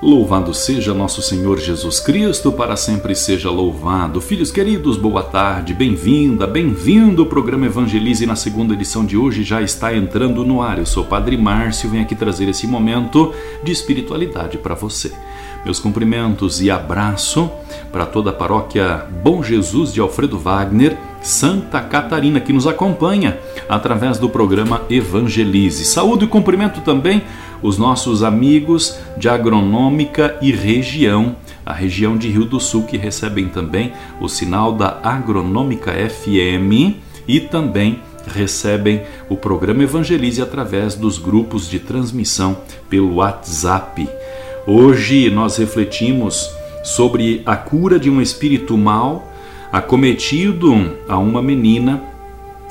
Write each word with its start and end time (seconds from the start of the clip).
Louvado 0.00 0.54
seja 0.54 0.94
nosso 0.94 1.20
Senhor 1.20 1.58
Jesus 1.58 1.98
Cristo, 1.98 2.52
para 2.52 2.76
sempre 2.76 3.16
seja 3.16 3.50
louvado. 3.50 4.20
Filhos 4.20 4.52
queridos, 4.52 4.96
boa 4.96 5.24
tarde, 5.24 5.74
bem-vinda, 5.74 6.46
bem-vindo. 6.46 7.24
O 7.24 7.26
programa 7.26 7.66
Evangelize 7.66 8.24
na 8.24 8.36
segunda 8.36 8.74
edição 8.74 9.04
de 9.04 9.16
hoje 9.16 9.42
já 9.42 9.60
está 9.60 9.92
entrando 9.92 10.44
no 10.44 10.62
ar. 10.62 10.78
Eu 10.78 10.86
sou 10.86 11.04
Padre 11.04 11.36
Márcio, 11.36 11.90
venho 11.90 12.04
aqui 12.04 12.14
trazer 12.14 12.48
esse 12.48 12.64
momento 12.64 13.34
de 13.64 13.72
espiritualidade 13.72 14.56
para 14.56 14.76
você. 14.76 15.12
Meus 15.64 15.80
cumprimentos 15.80 16.62
e 16.62 16.70
abraço 16.70 17.50
para 17.90 18.06
toda 18.06 18.30
a 18.30 18.32
paróquia 18.32 19.04
Bom 19.24 19.42
Jesus 19.42 19.92
de 19.92 20.00
Alfredo 20.00 20.38
Wagner, 20.38 20.96
Santa 21.28 21.80
Catarina, 21.82 22.40
que 22.40 22.54
nos 22.54 22.66
acompanha 22.66 23.38
através 23.68 24.18
do 24.18 24.30
programa 24.30 24.80
Evangelize. 24.88 25.84
Saúde 25.84 26.24
e 26.24 26.28
cumprimento 26.28 26.80
também 26.80 27.22
os 27.62 27.76
nossos 27.76 28.22
amigos 28.22 28.96
de 29.18 29.28
agronômica 29.28 30.38
e 30.40 30.50
região, 30.50 31.36
a 31.66 31.72
região 31.74 32.16
de 32.16 32.28
Rio 32.28 32.46
do 32.46 32.58
Sul, 32.58 32.84
que 32.84 32.96
recebem 32.96 33.46
também 33.46 33.92
o 34.18 34.26
sinal 34.26 34.72
da 34.72 35.00
Agronômica 35.02 35.92
FM 35.92 36.96
e 37.28 37.40
também 37.40 38.00
recebem 38.26 39.02
o 39.28 39.36
programa 39.36 39.82
Evangelize 39.82 40.40
através 40.40 40.94
dos 40.94 41.18
grupos 41.18 41.68
de 41.68 41.78
transmissão 41.78 42.56
pelo 42.88 43.16
WhatsApp. 43.16 44.08
Hoje 44.66 45.28
nós 45.28 45.58
refletimos 45.58 46.50
sobre 46.82 47.42
a 47.44 47.54
cura 47.54 47.98
de 48.00 48.08
um 48.08 48.22
espírito 48.22 48.78
mal 48.78 49.28
acometido 49.72 50.96
a 51.08 51.18
uma 51.18 51.42
menina 51.42 52.02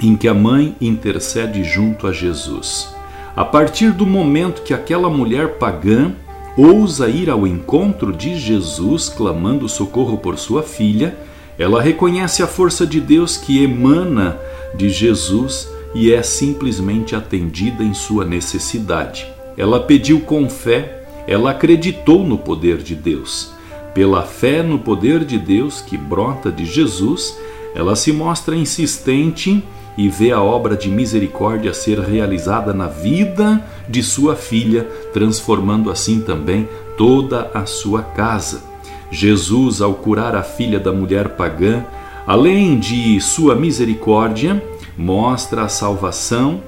em 0.00 0.16
que 0.16 0.28
a 0.28 0.34
mãe 0.34 0.74
intercede 0.80 1.64
junto 1.64 2.06
a 2.06 2.12
Jesus. 2.12 2.94
A 3.34 3.44
partir 3.44 3.92
do 3.92 4.06
momento 4.06 4.62
que 4.62 4.74
aquela 4.74 5.08
mulher 5.08 5.58
pagã 5.58 6.12
ousa 6.56 7.08
ir 7.08 7.30
ao 7.30 7.46
encontro 7.46 8.12
de 8.12 8.38
Jesus 8.38 9.08
clamando 9.08 9.68
socorro 9.68 10.18
por 10.18 10.38
sua 10.38 10.62
filha, 10.62 11.16
ela 11.58 11.80
reconhece 11.80 12.42
a 12.42 12.46
força 12.46 12.86
de 12.86 13.00
Deus 13.00 13.36
que 13.36 13.62
emana 13.62 14.38
de 14.74 14.90
Jesus 14.90 15.68
e 15.94 16.12
é 16.12 16.22
simplesmente 16.22 17.14
atendida 17.14 17.82
em 17.82 17.94
sua 17.94 18.24
necessidade. 18.24 19.26
Ela 19.56 19.80
pediu 19.80 20.20
com 20.20 20.48
fé, 20.48 21.04
ela 21.26 21.50
acreditou 21.50 22.24
no 22.24 22.38
poder 22.38 22.78
de 22.78 22.94
Deus. 22.94 23.51
Pela 23.94 24.22
fé 24.22 24.62
no 24.62 24.78
poder 24.78 25.24
de 25.24 25.38
Deus 25.38 25.80
que 25.80 25.96
brota 25.96 26.50
de 26.50 26.64
Jesus, 26.64 27.36
ela 27.74 27.94
se 27.94 28.12
mostra 28.12 28.56
insistente 28.56 29.62
e 29.96 30.08
vê 30.08 30.32
a 30.32 30.40
obra 30.40 30.76
de 30.76 30.88
misericórdia 30.88 31.74
ser 31.74 32.00
realizada 32.00 32.72
na 32.72 32.86
vida 32.86 33.62
de 33.88 34.02
sua 34.02 34.34
filha, 34.34 34.84
transformando 35.12 35.90
assim 35.90 36.20
também 36.20 36.68
toda 36.96 37.50
a 37.52 37.66
sua 37.66 38.02
casa. 38.02 38.62
Jesus, 39.10 39.82
ao 39.82 39.94
curar 39.94 40.34
a 40.34 40.42
filha 40.42 40.80
da 40.80 40.92
mulher 40.92 41.30
pagã, 41.30 41.84
além 42.26 42.78
de 42.78 43.20
sua 43.20 43.54
misericórdia, 43.54 44.62
mostra 44.96 45.64
a 45.64 45.68
salvação, 45.68 46.62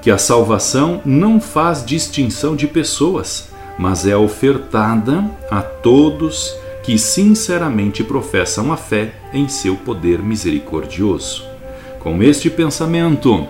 que 0.00 0.10
a 0.10 0.18
salvação 0.18 1.00
não 1.04 1.40
faz 1.40 1.84
distinção 1.84 2.54
de 2.54 2.68
pessoas, 2.68 3.48
mas 3.78 4.06
é 4.06 4.16
ofertada 4.16 5.24
a 5.50 5.60
todos 5.60 6.56
que 6.82 6.98
sinceramente 6.98 8.04
professam 8.04 8.72
a 8.72 8.76
fé 8.76 9.14
em 9.32 9.48
seu 9.48 9.74
poder 9.74 10.22
misericordioso. 10.22 11.44
Com 11.98 12.22
este 12.22 12.50
pensamento, 12.50 13.46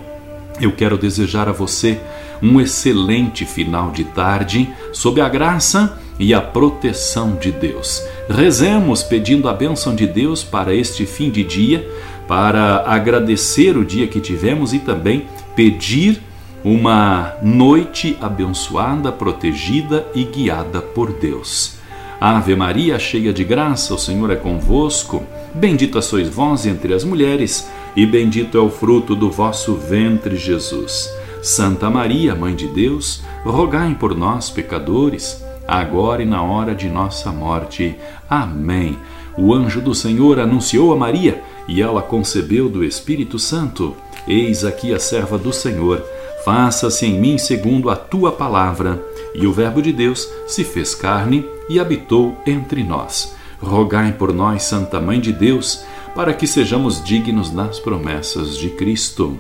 eu 0.61 0.71
quero 0.73 0.97
desejar 0.97 1.49
a 1.49 1.53
você 1.53 1.99
um 2.41 2.61
excelente 2.61 3.45
final 3.45 3.91
de 3.91 4.05
tarde 4.05 4.73
sob 4.93 5.21
a 5.21 5.29
graça 5.29 5.99
e 6.19 6.33
a 6.33 6.41
proteção 6.41 7.35
de 7.37 7.51
Deus. 7.51 8.03
Rezemos 8.29 9.03
pedindo 9.03 9.49
a 9.49 9.53
bênção 9.53 9.95
de 9.95 10.07
Deus 10.07 10.45
para 10.45 10.73
este 10.73 11.05
fim 11.05 11.31
de 11.31 11.43
dia, 11.43 11.89
para 12.29 12.85
agradecer 12.87 13.77
o 13.77 13.85
dia 13.85 14.07
que 14.07 14.21
tivemos 14.21 14.73
e 14.73 14.79
também 14.79 15.27
pedir 15.57 16.21
uma 16.65 17.35
noite 17.43 18.17
abençoada, 18.21 19.13
protegida 19.13 20.07
e 20.15 20.25
guiada 20.25 20.81
por 20.81 21.13
Deus. 21.13 21.77
Ave 22.19 22.57
Maria, 22.57 22.99
cheia 22.99 23.33
de 23.33 23.45
graça, 23.45 23.93
o 23.93 23.99
Senhor 23.99 24.31
é 24.31 24.37
convosco. 24.37 25.23
Bendita 25.55 26.01
sois 26.01 26.29
vós 26.29 26.65
entre 26.65 26.95
as 26.95 27.05
mulheres 27.05 27.69
e 27.97 28.05
bendito 28.05 28.59
é 28.59 28.61
o 28.61 28.71
fruto 28.71 29.15
do 29.15 29.31
vosso 29.31 29.75
ventre, 29.75 30.37
Jesus. 30.37 31.13
Santa 31.43 31.89
Maria, 31.91 32.35
Mãe 32.35 32.55
de 32.55 32.67
Deus, 32.67 33.23
rogai 33.45 33.95
por 33.95 34.17
nós, 34.17 34.51
pecadores, 34.51 35.45
agora 35.69 36.23
e 36.23 36.27
na 36.27 36.43
hora 36.43 36.75
de 36.75 36.89
nossa 36.89 37.31
morte. 37.31 37.95
Amém. 38.29 38.99
O 39.37 39.53
anjo 39.53 39.81
do 39.81 39.95
Senhor 39.95 40.41
anunciou 40.41 40.93
a 40.93 40.97
Maria, 40.97 41.43
e 41.69 41.81
ela 41.81 42.03
concebeu 42.03 42.69
do 42.69 42.83
Espírito 42.83 43.39
Santo. 43.39 43.95
Eis 44.27 44.65
aqui 44.65 44.93
a 44.93 44.99
serva 44.99 45.39
do 45.39 45.53
Senhor. 45.53 46.03
Faça-se 46.45 47.07
em 47.07 47.19
mim 47.19 47.39
segundo 47.39 47.89
a 47.89 47.97
tua 47.97 48.31
palavra. 48.31 49.03
E 49.35 49.47
o 49.47 49.53
Verbo 49.53 49.81
de 49.81 49.93
Deus 49.93 50.29
se 50.47 50.63
fez 50.63 50.95
carne 50.95 51.45
e 51.69 51.81
habitou 51.81 52.37
entre 52.47 52.85
nós. 52.85 53.35
Rogai 53.61 54.13
por 54.13 54.33
nós, 54.33 54.65
Santa 54.65 55.01
Mãe 55.01 55.19
de 55.19 55.33
Deus, 55.33 55.85
para 56.15 56.35
que 56.35 56.47
sejamos 56.47 57.03
dignos 57.03 57.51
das 57.51 57.81
promessas 57.81 58.59
de 58.59 58.69
Cristo. 58.69 59.39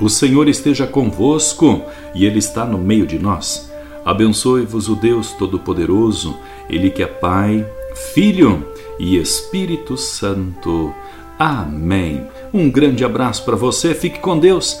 O 0.00 0.10
Senhor 0.10 0.48
esteja 0.48 0.86
convosco 0.86 1.82
e 2.14 2.26
Ele 2.26 2.40
está 2.40 2.66
no 2.66 2.76
meio 2.76 3.06
de 3.06 3.18
nós. 3.18 3.70
Abençoe-vos 4.04 4.88
o 4.88 4.96
Deus 4.96 5.32
Todo-Poderoso, 5.32 6.36
Ele 6.68 6.90
que 6.90 7.02
é 7.02 7.06
Pai, 7.06 7.64
Filho 8.14 8.66
e 8.98 9.16
Espírito 9.16 9.96
Santo. 9.96 10.92
Amém. 11.38 12.26
Um 12.52 12.70
grande 12.70 13.04
abraço 13.04 13.44
para 13.44 13.56
você, 13.56 13.94
fique 13.94 14.18
com 14.18 14.38
Deus 14.38 14.80